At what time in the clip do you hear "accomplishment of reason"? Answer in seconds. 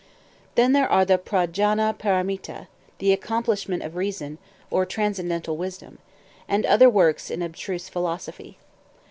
3.13-4.39